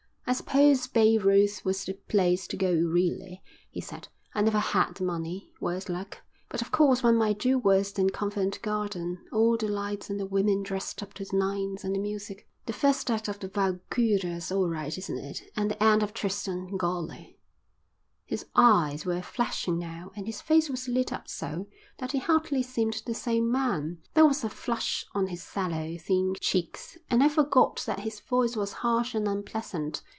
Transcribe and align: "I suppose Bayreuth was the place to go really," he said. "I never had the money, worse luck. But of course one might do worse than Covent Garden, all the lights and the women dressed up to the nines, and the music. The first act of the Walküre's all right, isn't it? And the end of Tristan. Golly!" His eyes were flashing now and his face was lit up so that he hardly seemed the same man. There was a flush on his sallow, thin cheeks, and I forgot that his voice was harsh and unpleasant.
"I 0.27 0.33
suppose 0.33 0.87
Bayreuth 0.87 1.65
was 1.65 1.83
the 1.83 1.91
place 1.93 2.47
to 2.47 2.55
go 2.55 2.71
really," 2.71 3.43
he 3.69 3.81
said. 3.81 4.07
"I 4.33 4.41
never 4.41 4.59
had 4.59 4.95
the 4.95 5.03
money, 5.03 5.51
worse 5.59 5.89
luck. 5.89 6.21
But 6.47 6.61
of 6.61 6.71
course 6.71 7.03
one 7.03 7.17
might 7.17 7.37
do 7.37 7.59
worse 7.59 7.91
than 7.91 8.11
Covent 8.11 8.61
Garden, 8.61 9.19
all 9.33 9.57
the 9.57 9.67
lights 9.67 10.09
and 10.09 10.17
the 10.17 10.25
women 10.25 10.63
dressed 10.63 11.03
up 11.03 11.13
to 11.15 11.25
the 11.25 11.35
nines, 11.35 11.83
and 11.83 11.93
the 11.93 11.99
music. 11.99 12.47
The 12.65 12.71
first 12.71 13.11
act 13.11 13.27
of 13.27 13.39
the 13.41 13.49
Walküre's 13.49 14.53
all 14.53 14.69
right, 14.69 14.97
isn't 14.97 15.17
it? 15.17 15.43
And 15.57 15.69
the 15.71 15.83
end 15.83 16.01
of 16.01 16.13
Tristan. 16.13 16.77
Golly!" 16.77 17.37
His 18.25 18.45
eyes 18.55 19.05
were 19.05 19.21
flashing 19.21 19.77
now 19.77 20.13
and 20.15 20.27
his 20.27 20.39
face 20.39 20.69
was 20.69 20.87
lit 20.87 21.11
up 21.11 21.27
so 21.27 21.67
that 21.97 22.13
he 22.13 22.19
hardly 22.19 22.63
seemed 22.63 23.03
the 23.05 23.13
same 23.13 23.51
man. 23.51 23.97
There 24.13 24.25
was 24.25 24.45
a 24.45 24.49
flush 24.49 25.05
on 25.13 25.27
his 25.27 25.43
sallow, 25.43 25.97
thin 25.97 26.35
cheeks, 26.39 26.97
and 27.09 27.21
I 27.21 27.27
forgot 27.27 27.83
that 27.85 27.99
his 27.99 28.21
voice 28.21 28.55
was 28.55 28.71
harsh 28.79 29.13
and 29.13 29.27
unpleasant. 29.27 30.01